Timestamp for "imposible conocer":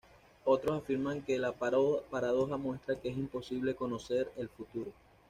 3.17-4.31